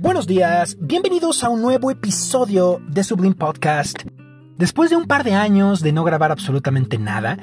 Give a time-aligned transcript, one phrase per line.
[0.00, 3.98] Buenos días, bienvenidos a un nuevo episodio de Sublime Podcast.
[4.56, 7.36] Después de un par de años de no grabar absolutamente nada,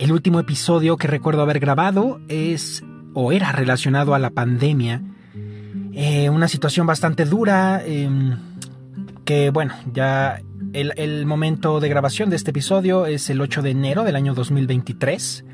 [0.00, 2.82] el último episodio que recuerdo haber grabado es
[3.14, 5.00] o era relacionado a la pandemia.
[5.92, 8.36] Eh, una situación bastante dura, em,
[9.24, 10.42] que bueno, ya
[10.72, 14.34] el, el, momento de grabación de este episodio es el 8 de enero del año
[14.34, 15.44] 2023.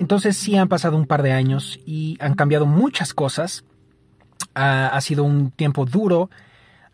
[0.00, 3.64] Entonces sí han pasado un par de años y han cambiado muchas cosas.
[4.58, 6.30] Ha, sido un tiempo duro,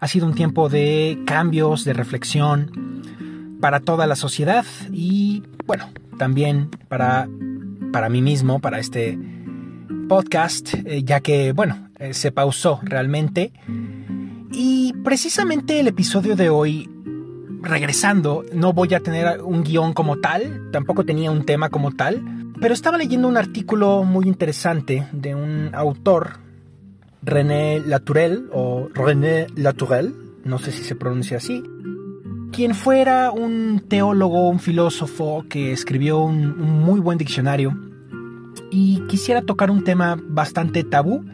[0.00, 3.00] ha sido un tiempo de cambios, de reflexión
[3.60, 7.28] para toda la sociedad y bueno, también para,
[7.92, 9.16] para mí mismo, para este
[10.08, 13.52] podcast, eh, ya que bueno, eh, se pausó realmente.
[14.50, 16.90] Y precisamente el episodio de hoy,
[17.62, 22.22] regresando, no voy a tener un guion como tal, tampoco tenía un tema como tal,
[22.60, 26.40] pero estaba leyendo un artículo muy interesante de un autor,
[27.22, 31.62] René Latourel, o René Latourel, no sé si se pronuncia así,
[32.52, 37.78] quien fuera un teólogo, un filósofo que escribió un, muy buen diccionario
[38.70, 41.24] y quisiera tocar un tema bastante tabú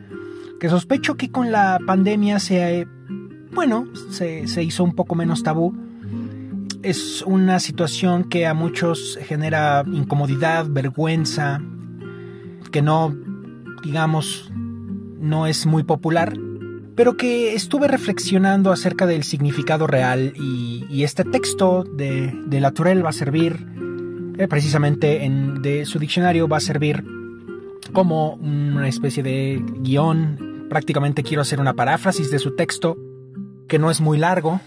[0.60, 2.86] que sospecho que con la pandemia se,
[3.52, 5.76] bueno, se, se hizo un poco menos tabú.
[6.82, 11.60] Es una situación que a muchos genera incomodidad, vergüenza,
[12.72, 13.16] que no,
[13.84, 14.50] digamos,
[15.18, 16.34] no es muy popular
[16.98, 23.10] pero que estuve reflexionando acerca del significado real y, este texto de, de Latourel va
[23.10, 23.68] a servir,
[24.36, 27.04] eh, precisamente en, de su diccionario va a servir
[27.92, 30.66] como una especie de guion.
[30.68, 32.96] Prácticamente quiero hacer una paráfrasis de su texto,
[33.68, 34.60] que no es muy largo.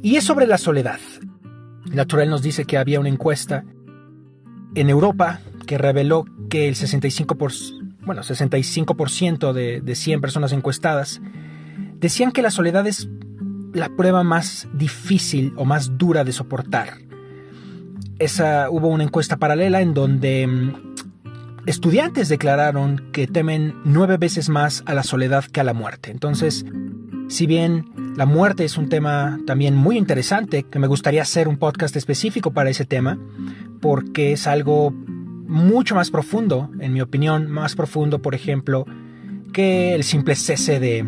[0.00, 1.00] Y es sobre la soledad.
[1.86, 3.64] Latourel nos dice que había una encuesta
[4.76, 11.20] en Europa que reveló que el 65%, bueno, 65% de, de 100 personas encuestadas
[11.98, 13.08] decían que la soledad es
[13.72, 16.94] la prueba más difícil o más dura de soportar.
[18.18, 20.94] Esa, hubo una encuesta paralela en donde mm,
[21.66, 26.10] estudiantes declararon que temen nueve veces más a la soledad que a la muerte.
[26.10, 26.64] Entonces,
[27.28, 31.58] si bien la muerte es un tema también muy interesante, que me gustaría hacer un
[31.58, 33.18] podcast específico para ese tema,
[33.82, 34.94] porque es algo
[35.46, 38.86] mucho más profundo, en mi opinión, más profundo, por ejemplo,
[39.52, 41.04] que el simple cese de,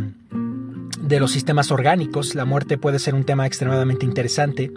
[1.02, 2.34] de los sistemas orgánicos.
[2.34, 4.70] La muerte puede ser un tema extremadamente interesante.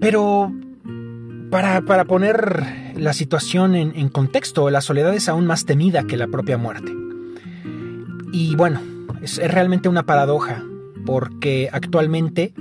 [0.00, 0.52] Pero
[1.50, 6.28] para, para poner la situación en, contexto, la soledad es aún más temida que la
[6.28, 6.92] propia muerte.
[8.32, 8.80] Y bueno,
[9.20, 10.64] es, realmente una paradoja,
[11.04, 12.52] porque actualmente,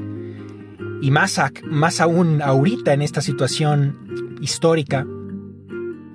[1.01, 5.05] y más aún ahorita en esta situación histórica,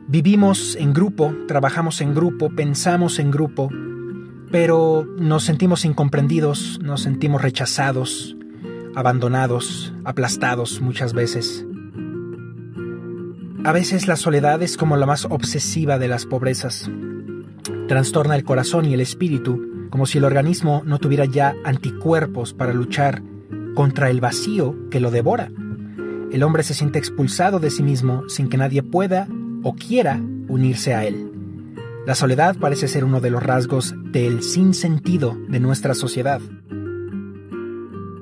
[0.07, 3.71] Vivimos en grupo, trabajamos en grupo, pensamos en grupo,
[4.51, 8.37] pero nos sentimos incomprendidos, nos sentimos rechazados,
[8.95, 11.67] abandonados, aplastados muchas veces.
[13.65, 16.91] A veces la soledad es como la más obsesiva de las pobrezas.
[17.89, 22.75] Trastorna el corazón y el espíritu, como si el organismo no tuviera ya anticuerpos para
[22.75, 23.23] luchar
[23.75, 25.51] contra el vacío que lo devora.
[26.31, 29.29] El hombre se siente expulsado de sí mismo sin que nadie pueda
[29.65, 31.31] o quiera unirse a él.
[32.07, 36.41] La soledad parece ser uno de los rasgos del sinsentido de nuestra sociedad.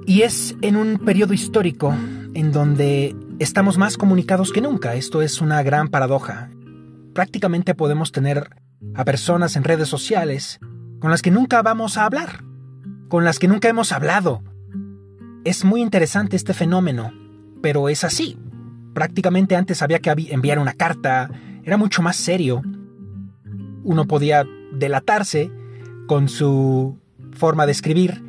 [0.06, 1.94] Y es en un periodo histórico
[2.34, 4.94] en donde estamos más comunicados que nunca.
[4.94, 6.50] Esto es una gran paradoja.
[7.12, 8.50] Prácticamente podemos tener
[8.94, 10.60] a personas en redes sociales
[11.00, 12.44] con las que nunca vamos a hablar,
[13.08, 14.44] con las que nunca hemos hablado.
[15.44, 17.12] Es muy interesante este fenómeno,
[17.60, 18.38] pero es así.
[18.94, 21.30] Prácticamente antes había que enviar una carta,
[21.64, 22.62] era mucho más serio.
[23.84, 25.50] Uno podía delatarse
[26.06, 26.98] con su
[27.32, 28.22] forma de escribir.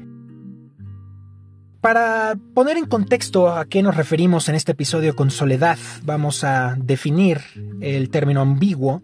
[1.81, 6.75] Para poner en contexto a qué nos referimos en este episodio con soledad, vamos a
[6.77, 7.41] definir
[7.81, 9.03] el término ambiguo.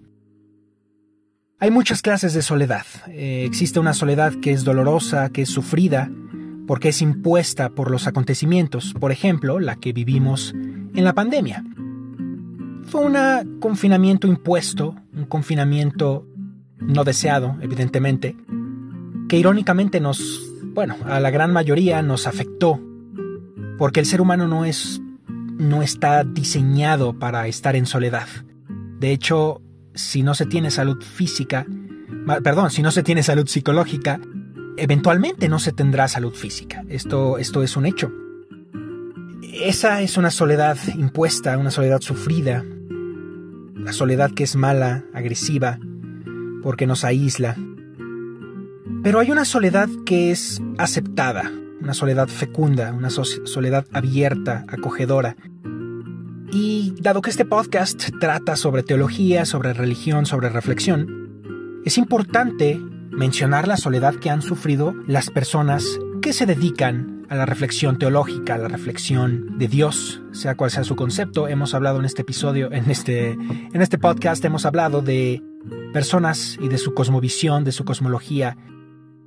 [1.60, 2.86] Hay muchas clases de soledad.
[3.10, 6.10] Eh, existe una soledad que es dolorosa, que es sufrida,
[6.70, 11.66] porque es impuesta por los acontecimientos, por ejemplo, la que vivimos en la pandemia.
[12.84, 16.28] Fue un confinamiento impuesto, un confinamiento
[16.78, 18.36] no deseado, evidentemente,
[19.28, 22.80] que irónicamente nos, bueno, a la gran mayoría nos afectó,
[23.80, 25.02] porque el ser humano no es
[25.58, 28.28] no está diseñado para estar en soledad.
[29.00, 29.64] De hecho,
[29.96, 31.66] si no se tiene salud física,
[32.44, 34.22] perdón, si no se tiene salud psicológica,
[34.82, 36.84] eventualmente no se tendrá salud física.
[36.90, 38.12] Esto, esto es un hecho.
[39.54, 42.64] Esa es una soledad impuesta, una soledad sufrida,
[43.76, 45.80] la soledad que es mala, agresiva,
[46.62, 47.58] porque nos aísla.
[49.04, 55.36] Pero hay una soledad que es aceptada, una soledad fecunda, una soledad abierta, acogedora.
[56.52, 62.80] Y dado que este podcast trata sobre teología, sobre religión, sobre reflexión, es importante
[63.20, 68.56] mencionar la soledad que han sufrido las personas que se dedican a la reflexión teológica,
[68.56, 71.50] a la reflexión de Dios, sea cual sea su concepto.
[71.50, 75.44] Hemos hablado en este episodio, en este, en este podcast, hemos hablado de
[75.92, 78.56] personas y de su cosmovisión, de su cosmología,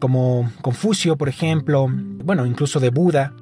[0.00, 3.36] como Confucio, por ejemplo, bueno, incluso de Buda.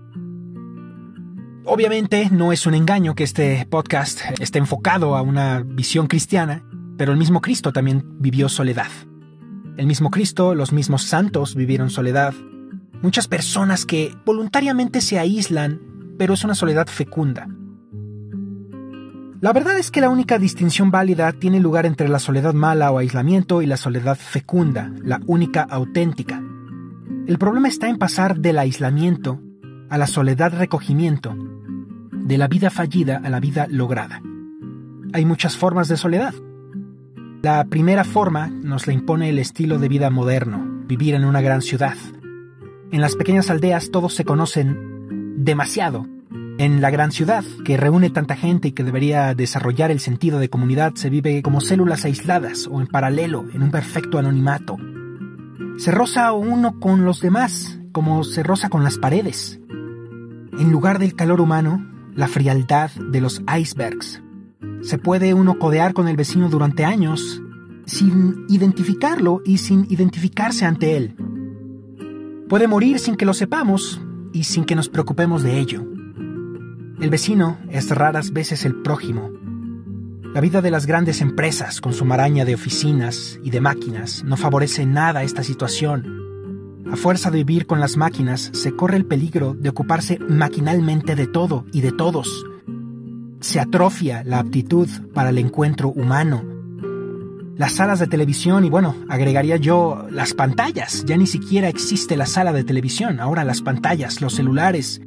[1.64, 6.64] Obviamente no es un engaño que este podcast esté enfocado a una visión cristiana,
[6.98, 8.90] pero el mismo Cristo también vivió soledad.
[9.76, 12.34] El mismo Cristo, los mismos santos vivieron soledad.
[13.02, 15.80] Muchas personas que voluntariamente se aíslan,
[16.18, 17.48] pero es una soledad fecunda.
[19.40, 22.98] La verdad es que la única distinción válida tiene lugar entre la soledad mala o
[22.98, 26.42] aislamiento y la soledad fecunda, la única auténtica.
[27.26, 29.40] El problema está en pasar del aislamiento
[29.88, 31.34] a la soledad recogimiento,
[32.12, 34.20] de la vida fallida a la vida lograda.
[35.14, 36.34] Hay muchas formas de soledad.
[37.42, 41.62] La primera forma nos la impone el estilo de vida moderno, vivir en una gran
[41.62, 41.96] ciudad.
[42.92, 46.06] En las pequeñas aldeas todos se conocen demasiado.
[46.58, 50.50] En la gran ciudad, que reúne tanta gente y que debería desarrollar el sentido de
[50.50, 54.76] comunidad, se vive como células aisladas o en paralelo, en un perfecto anonimato,
[55.80, 59.60] se roza uno con los demás, como se roza con las paredes.
[60.58, 61.82] En lugar del calor humano,
[62.14, 64.22] la frialdad de los icebergs.
[64.82, 67.42] Se puede uno codear con el vecino durante años
[67.86, 71.16] sin identificarlo y sin identificarse ante él.
[72.48, 74.00] Puede morir sin que lo sepamos
[74.32, 75.84] y sin que nos preocupemos de ello.
[77.00, 79.30] El vecino es raras veces el prójimo,
[80.32, 84.36] la vida de las grandes empresas, con su maraña de oficinas y de máquinas, no
[84.36, 86.84] favorece nada esta situación.
[86.88, 91.26] A fuerza de vivir con las máquinas, se corre el peligro de ocuparse maquinalmente de
[91.26, 92.46] todo y de todos.
[93.40, 96.42] Se atrofia la aptitud para el encuentro humano.
[97.56, 101.04] Las salas de televisión y bueno, agregaría yo las pantallas.
[101.06, 105.00] Ya ni siquiera existe la sala de televisión, ahora las pantallas, los celulares,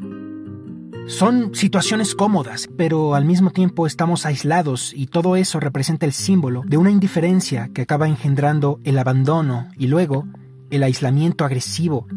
[1.07, 6.63] son situaciones cómodas, pero al mismo tiempo estamos aislados y todo eso representa el símbolo
[6.65, 10.25] de una indiferencia que acaba engendrando el abandono y luego
[10.69, 12.07] el aislamiento agresivo.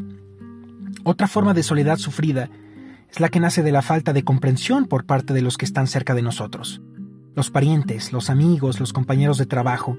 [1.03, 2.49] Otra forma de soledad sufrida
[3.11, 5.87] es la que nace de la falta de comprensión por parte de los que están
[5.87, 6.83] cerca de nosotros.
[7.35, 9.99] Los parientes, los amigos, los compañeros de trabajo.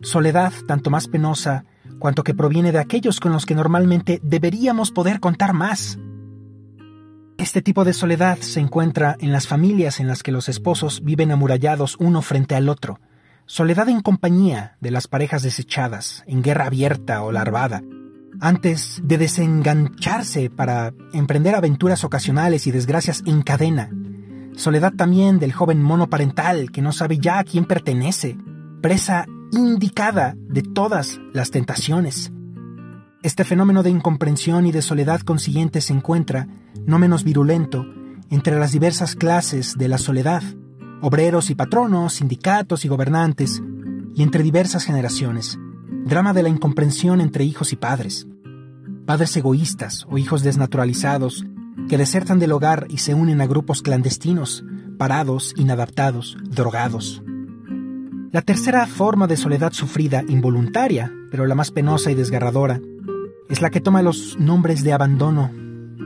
[0.00, 1.64] Soledad tanto más penosa
[1.98, 5.98] cuanto que proviene de aquellos con los que normalmente deberíamos poder contar más.
[7.38, 11.30] Este tipo de soledad se encuentra en las familias en las que los esposos viven
[11.30, 13.00] amurallados uno frente al otro,
[13.46, 17.82] soledad en compañía de las parejas desechadas, en guerra abierta o larvada,
[18.42, 23.88] antes de desengancharse para emprender aventuras ocasionales y desgracias en cadena,
[24.56, 28.36] soledad también del joven monoparental que no sabe ya a quién pertenece,
[28.80, 32.32] presa indicada de todas las tentaciones,
[33.22, 36.48] este fenómeno de incomprensión y de soledad consiguiente se encuentra,
[36.84, 37.86] no menos virulento,
[38.28, 40.42] entre las diversas clases de la soledad,
[41.00, 43.62] obreros y patronos, sindicatos y gobernantes,
[44.16, 45.56] y entre diversas generaciones,
[46.04, 48.26] drama de la incomprensión entre hijos y padres,
[49.12, 51.44] padres egoístas o hijos desnaturalizados
[51.86, 54.64] que desertan del hogar y se unen a grupos clandestinos,
[54.96, 57.22] parados, inadaptados, drogados.
[58.30, 62.80] La tercera forma de soledad sufrida involuntaria, pero la más penosa y desgarradora,
[63.50, 65.50] es la que toma los nombres de abandono,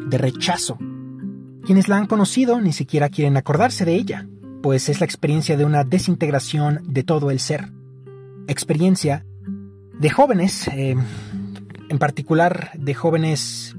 [0.09, 0.77] de rechazo.
[1.65, 4.27] Quienes la han conocido ni siquiera quieren acordarse de ella,
[4.65, 7.71] pues es la experiencia de una desintegración de todo el ser.
[8.49, 9.25] Experiencia
[9.97, 10.97] de jóvenes, eh,
[11.89, 13.77] en particular de jóvenes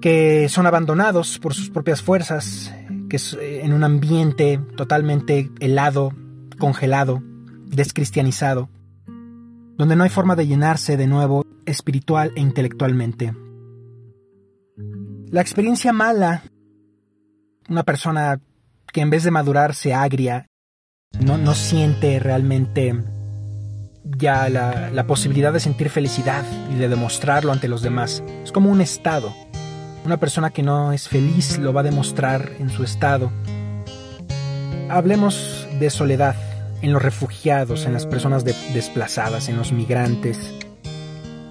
[0.00, 2.72] que son abandonados por sus propias fuerzas,
[3.08, 6.12] que es eh, en un ambiente totalmente helado,
[6.58, 7.22] congelado,
[7.66, 8.68] descristianizado,
[9.76, 13.34] donde no hay forma de llenarse de nuevo espiritual e intelectualmente.
[15.30, 16.44] La experiencia mala,
[17.68, 18.40] una persona
[18.92, 20.46] que en vez de madurar se agria,
[21.18, 22.94] no, no siente realmente
[24.18, 28.22] ya la, posibilidad de sentir felicidad y de demostrarlo ante los demás.
[28.44, 29.32] Es como un estado.
[30.04, 33.32] Una persona que no es feliz lo va a demostrar en su estado.
[34.88, 36.36] Hablemos de soledad
[36.82, 40.52] en los refugiados, en las personas desplazadas, en los migrantes,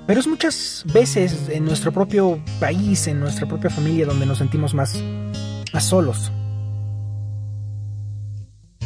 [0.08, 4.76] pero es muchas veces en nuestro propio país, en nuestra propia familia, donde nos sentimos
[4.76, 5.02] más,
[5.74, 6.32] más solos.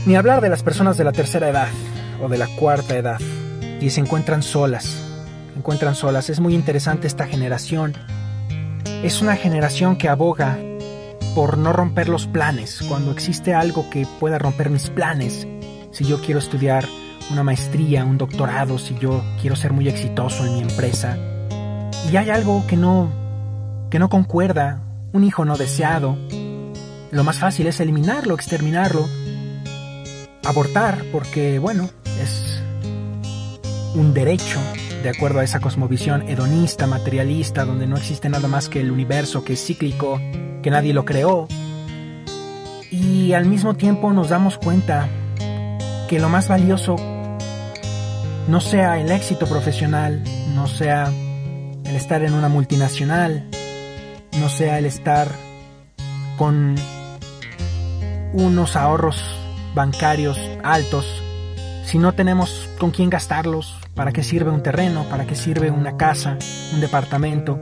[0.05, 1.67] Ni hablar de las personas de la tercera edad
[2.23, 3.19] o de la cuarta edad,
[3.81, 5.01] y se encuentran solas,
[5.55, 6.29] encuentran solas.
[6.29, 7.93] Es muy interesante esta generación.
[9.03, 10.57] Es una generación que aboga
[11.35, 12.81] por no romper los planes.
[12.87, 15.47] Cuando existe algo que pueda romper mis planes,
[15.91, 16.85] si yo quiero estudiar
[17.31, 21.17] una maestría, un doctorado, si yo quiero ser muy exitoso en mi empresa,
[22.11, 23.11] y hay algo que no
[23.89, 24.81] que no concuerda,
[25.13, 26.15] un hijo no deseado,
[27.11, 29.07] lo más fácil es eliminarlo, exterminarlo,
[30.45, 31.89] abortar, porque bueno,
[33.95, 34.59] un derecho
[35.03, 39.43] de acuerdo a esa cosmovisión hedonista, materialista, donde no existe nada más que el universo
[39.43, 40.19] que es cíclico,
[40.61, 41.47] que nadie lo creó.
[42.91, 45.07] Y al mismo tiempo nos damos cuenta
[46.07, 46.95] que lo más valioso
[48.47, 50.23] no sea el éxito profesional,
[50.55, 51.11] no sea
[51.85, 53.47] el estar en una multinacional,
[54.39, 55.29] no sea el estar
[56.37, 56.75] con
[58.33, 59.21] unos ahorros
[59.75, 61.05] bancarios altos,
[61.89, 65.97] si no tenemos con quién gastarlos, para qué sirve un terreno, para qué sirve una
[65.97, 66.37] casa,
[66.71, 67.59] un departamento,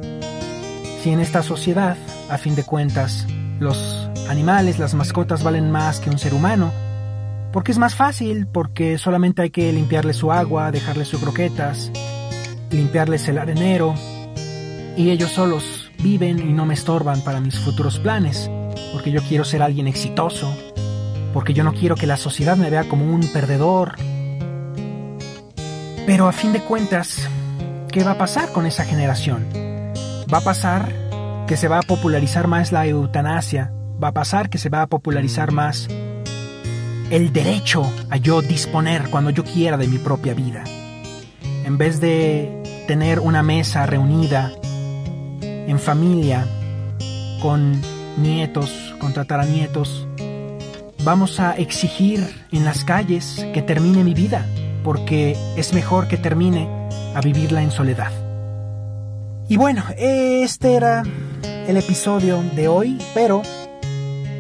[1.01, 1.95] si en esta sociedad,
[2.29, 3.25] a fin de cuentas,
[3.61, 6.73] los animales, las mascotas valen más que un ser humano,
[7.53, 11.89] porque es más fácil, porque solamente hay que limpiarle su agua, dejarle sus croquetas,
[12.69, 13.95] limpiarles el arenero,
[14.97, 18.51] y ellos solos viven y no me estorban para mis futuros planes,
[18.91, 20.53] porque yo quiero ser alguien exitoso,
[21.33, 23.95] porque yo no quiero que la sociedad me vea como un perdedor.
[26.07, 27.27] Pero a fin de cuentas,
[27.91, 29.45] ¿qué va a pasar con esa generación?
[30.33, 30.89] Va a pasar
[31.47, 34.87] que se va a popularizar más la eutanasia, va a pasar que se va a
[34.87, 35.89] popularizar más
[37.09, 40.63] el derecho a yo disponer cuando yo quiera de mi propia vida.
[41.65, 44.53] En vez de tener una mesa reunida
[45.41, 46.47] en familia
[47.41, 47.81] con
[48.15, 50.07] nietos, con tataranietos,
[51.03, 54.45] vamos a exigir en las calles que termine mi vida,
[54.87, 56.69] porque es mejor que termine
[57.13, 58.09] a vivirla en soledad.
[59.49, 61.03] Y bueno, este era
[61.43, 63.41] el episodio de hoy, pero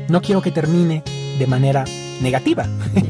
[0.07, 1.03] no quiero que termine
[1.37, 1.83] de manera
[2.21, 2.65] negativa.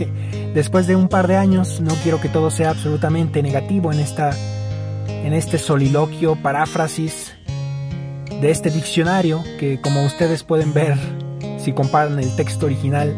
[0.55, 4.31] Después de un par de años no quiero que todo sea absolutamente negativo en esta
[5.07, 7.35] en este soliloquio, paráfrasis
[8.41, 10.97] de este diccionario que como ustedes pueden ver
[11.59, 13.13] si comparan el texto original,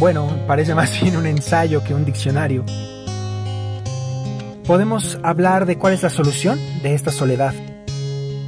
[0.00, 2.64] bueno, parece más bien un ensayo que un diccionario.
[4.66, 7.54] Podemos hablar de cuál es la solución de esta soledad.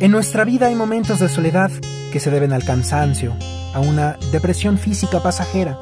[0.00, 1.70] En nuestra vida hay momentos de soledad
[2.12, 3.34] que se deben al cansancio,
[3.74, 5.78] a una depresión física pasajera,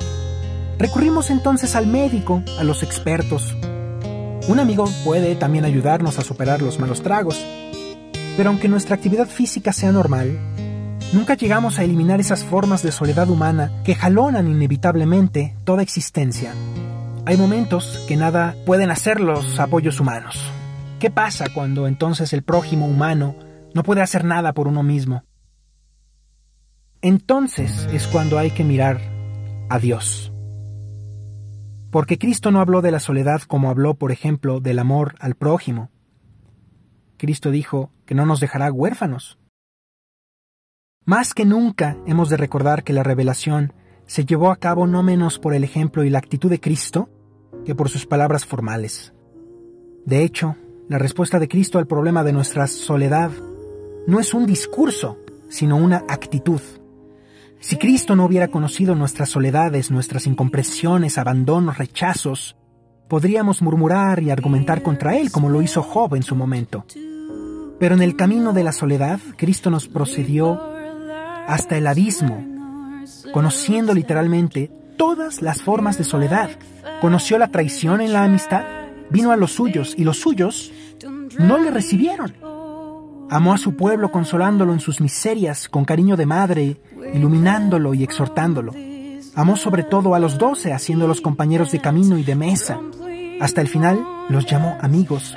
[0.79, 3.57] Recurrimos entonces al médico, a los expertos.
[4.47, 7.43] Un amigo puede también ayudarnos a superar los malos tragos,
[8.37, 10.39] pero aunque nuestra actividad física sea normal,
[11.15, 16.53] nunca llegamos a eliminar esas formas de soledad humana que jalonan inevitablemente toda existencia.
[17.29, 20.41] Hay momentos que nada pueden hacer los apoyos humanos.
[21.01, 23.35] ¿Qué pasa cuando entonces el prójimo humano
[23.75, 25.25] no puede hacer nada por uno mismo?
[27.03, 29.01] Entonces es cuando hay que mirar
[29.69, 30.33] a Dios.
[31.91, 35.91] Porque Cristo no habló de la soledad como habló, por ejemplo, del amor al prójimo.
[37.17, 39.37] Cristo dijo que no nos dejará huérfanos.
[41.05, 43.73] Más que nunca hemos de recordar que la revelación
[44.07, 47.11] se llevó a cabo no menos por el ejemplo y la actitud de Cristo
[47.67, 49.13] que por sus palabras formales.
[50.07, 50.57] De hecho,
[50.89, 53.33] la respuesta de Cristo al problema de nuestra soledad
[54.07, 55.19] no es un discurso,
[55.49, 56.61] sino una actitud.
[57.59, 62.57] Si Cristo no hubiera conocido nuestras soledades, nuestras incompresiones, abandonos, rechazos,
[63.09, 66.85] podríamos murmurar y argumentar contra Él como lo hizo Job en su momento.
[67.81, 70.61] Pero en el camino de la soledad, Cristo nos procedió
[71.49, 72.45] hasta el abismo,
[73.33, 76.51] conociendo literalmente todas las formas de soledad.
[77.01, 78.65] Conoció la traición en la amistad,
[79.11, 80.73] vino a los suyos y los suyos
[81.39, 82.35] no le recibieron.
[83.29, 86.81] Amó a su pueblo consolándolo en sus miserias con cariño de madre,
[87.13, 88.73] iluminándolo y exhortándolo.
[89.35, 92.81] Amó sobre todo a los doce, haciéndolos compañeros de camino y de mesa.
[93.41, 95.37] Hasta el final los llamó amigos,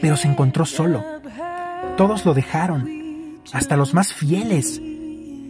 [0.00, 1.02] pero se encontró solo.
[1.96, 4.82] Todos lo dejaron, hasta los más fieles.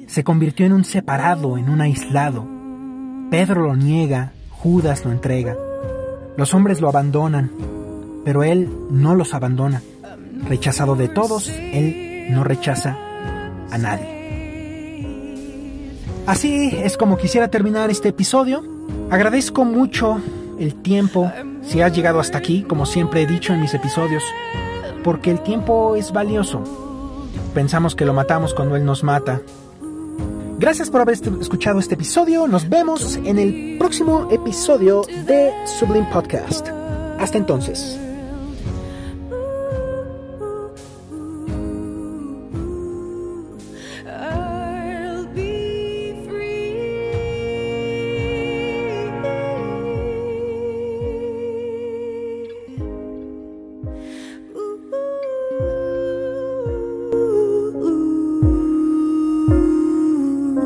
[0.06, 2.46] Se convirtió en un separado, en un aislado.
[3.34, 5.56] Pedro lo niega, Judas lo entrega.
[6.36, 7.50] Los hombres lo abandonan,
[8.24, 9.82] pero él no los abandona.
[10.48, 12.96] Rechazado de todos, Él no rechaza
[13.72, 14.06] a nadie.
[16.28, 18.62] Así es como quisiera terminar este episodio.
[19.10, 20.20] Agradezco mucho
[20.60, 24.22] el tiempo, si has llegado hasta aquí, como siempre he dicho en mis episodios,
[25.02, 26.62] porque el tiempo es valioso.
[27.52, 29.40] Pensamos que lo matamos cuando Él nos mata.
[30.64, 32.48] Gracias por haber escuchado este episodio.
[32.48, 36.68] Nos vemos en el próximo episodio de Sublime Podcast.
[37.18, 38.00] Hasta entonces.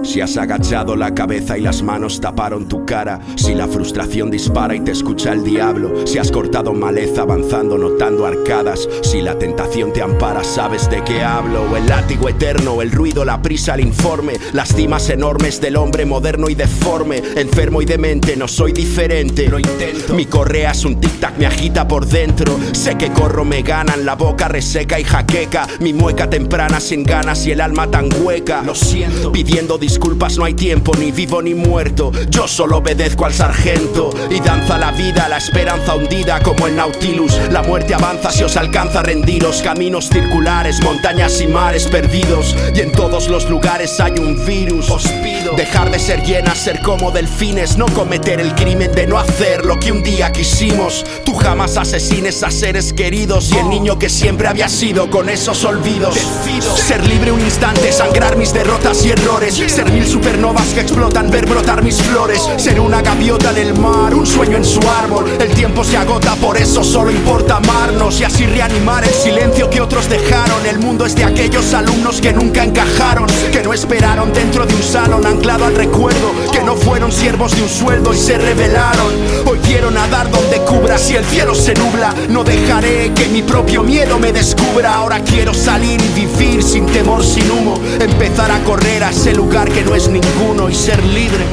[0.09, 4.75] Si has agachado la cabeza y las manos taparon tu cara, si la frustración dispara
[4.75, 9.93] y te escucha el diablo, si has cortado maleza avanzando notando arcadas, si la tentación
[9.93, 14.33] te ampara, sabes de qué hablo, el látigo eterno, el ruido, la prisa, el informe,
[14.55, 19.59] las cimas enormes del hombre moderno y deforme, enfermo y demente, no soy diferente, lo
[19.59, 20.15] intento.
[20.15, 24.15] Mi correa es un tic-tac, me agita por dentro, sé que corro, me ganan, la
[24.15, 28.75] boca reseca y jaqueca, mi mueca temprana sin ganas y el alma tan hueca, lo
[28.75, 32.12] siento, pidiendo disculpas disculpas no hay tiempo, ni vivo ni muerto.
[32.31, 37.37] Yo solo obedezco al sargento y danza la vida, la esperanza hundida como el Nautilus.
[37.50, 39.61] La muerte avanza si os alcanza a rendiros.
[39.61, 42.55] Caminos circulares, montañas y mares perdidos.
[42.76, 44.88] Y en todos los lugares hay un virus.
[44.88, 47.76] Os pido dejar de ser llenas, ser como delfines.
[47.76, 51.05] No cometer el crimen de no hacer lo que un día quisimos.
[51.25, 55.64] Tú jamás asesines a seres queridos y el niño que siempre había sido con esos
[55.64, 56.14] olvidos.
[56.14, 59.57] Decido ser libre un instante, sangrar mis derrotas y errores.
[59.57, 62.49] Ser mil supernovas que explotan, ver brotar mis flores.
[62.57, 65.26] Ser una gaviota del mar, un sueño en su árbol.
[65.40, 69.80] El tiempo se agota, por eso solo importa amarnos y así reanimar el silencio que
[69.80, 70.64] otros dejaron.
[70.66, 74.83] El mundo es de aquellos alumnos que nunca encajaron, que no esperaron dentro de un
[74.83, 79.12] salón anclado al recuerdo, que no fueron siervos de un sueldo y se rebelaron.
[79.47, 83.83] Hoy quiero nadar donde cubra, si el cielo se nubla, no dejaré que mi propio
[83.83, 84.95] miedo me descubra.
[84.95, 89.68] Ahora quiero salir y vivir sin temor, sin humo, empezar a correr a ese lugar
[89.71, 91.45] que no es ninguno y ser libre.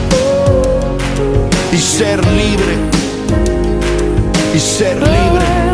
[1.71, 2.75] Y ser libre.
[4.53, 5.64] Y ser libre.